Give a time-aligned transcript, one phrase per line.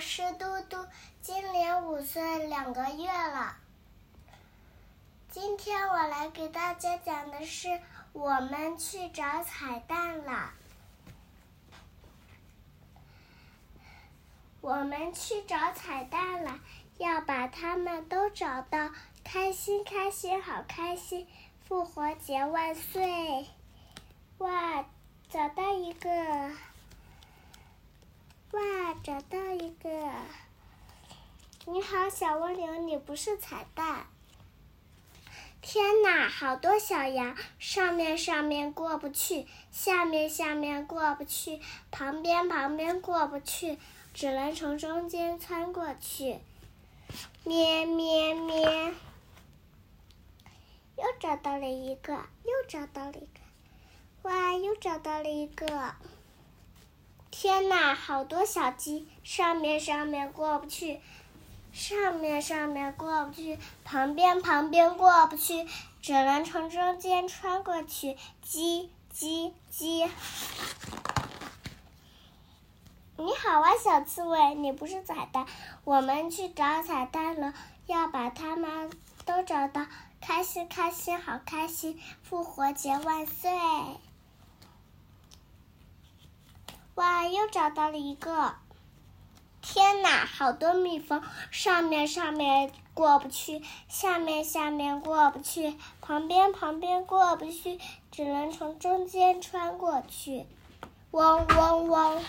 [0.00, 0.86] 我是嘟嘟，
[1.20, 3.54] 今年五岁两个月了。
[5.28, 7.82] 今天我来给大家讲的是，
[8.14, 10.54] 我们去找彩蛋了。
[14.62, 16.58] 我们去找彩蛋了，
[16.96, 18.92] 要把它们都找到，
[19.22, 21.28] 开心开心好开心！
[21.68, 23.46] 复活节万岁！
[24.38, 24.82] 哇，
[25.28, 26.10] 找到一个！
[29.02, 29.88] 找到一个！
[31.66, 34.06] 你好，小蜗牛，你不是彩蛋。
[35.62, 43.78] 天哪，好多小羊，上面上面过不去，下面下面过不去，旁边旁边过不去，
[44.12, 46.38] 只能从中间穿过去。
[47.44, 48.94] 咩咩咩！
[50.96, 53.40] 又找到了一个，又找到了一个，
[54.22, 55.94] 哇，又找到了一个！
[57.30, 61.00] 天哪，好多小鸡，上面上面过不去。
[61.72, 65.68] 上面上面过不去，旁边旁边过不去，
[66.02, 68.16] 只能从中间穿过去。
[68.44, 70.10] 叽叽叽！
[73.16, 75.46] 你好啊，小刺猬，你不是彩蛋，
[75.84, 77.54] 我们去找彩蛋了，
[77.86, 78.90] 要把它们
[79.24, 79.86] 都找到，
[80.20, 82.00] 开心开心好开心！
[82.24, 83.48] 复活节万岁！
[87.00, 88.56] 哇，又找到了一个。
[89.62, 100.44] 天哪，好多蜜蜂，上面上面过不去，下面下面过不去，旁边旁边过不去，只能从中间穿过去。
[101.12, 102.22] 嗡嗡嗡！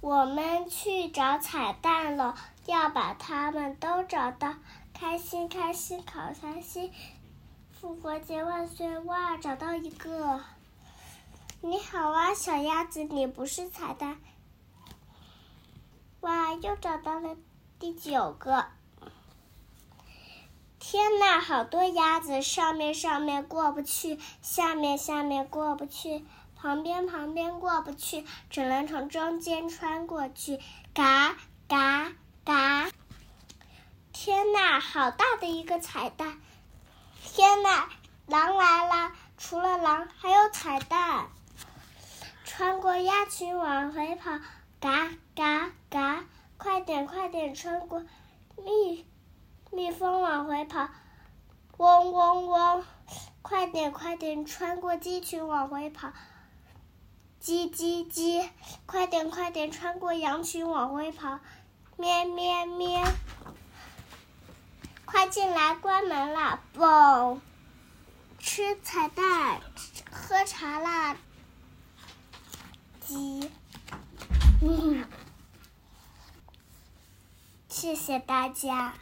[0.00, 2.34] 我们去找彩蛋了，
[2.66, 4.56] 要把它们都找到，
[4.92, 6.92] 开心开心好开心！
[7.80, 8.98] 复活节万岁！
[8.98, 10.40] 哇，找到一个！
[11.66, 14.18] 你好啊，小鸭子，你不是彩蛋。
[16.20, 17.38] 哇，又找到了
[17.78, 18.66] 第九个！
[20.78, 30.60] 天哪，好多鸭子，上面上面过不去，下面下面过不去，旁边旁边过不去，只能从中间穿过去。
[30.92, 31.34] 嘎
[31.66, 32.12] 嘎
[32.44, 32.90] 嘎！
[34.12, 36.38] 天哪，好大的一个彩蛋！
[37.22, 37.88] 天哪，
[38.26, 39.12] 狼来了！
[39.38, 41.30] 除了狼，还有彩蛋。
[42.56, 44.30] 穿过鸭群往回跑。
[44.78, 46.22] 嘎嘎嘎！
[46.56, 48.04] 快点快点穿过
[48.56, 49.04] 蜜
[49.72, 50.88] 蜜蜂往回跑，
[51.78, 52.84] 嗡嗡嗡！
[53.42, 56.12] 快点快点穿过鸡群往回跑，
[57.42, 58.48] 叽叽叽！
[58.86, 61.40] 快点快点穿过羊群往回跑，
[61.96, 63.04] 咩咩咩！
[65.04, 67.40] 快进来关门了，嘣！
[68.38, 69.60] 吃彩蛋，
[70.12, 71.16] 喝茶啦，
[73.00, 73.50] 鸡。
[77.68, 78.94] 谢谢大家。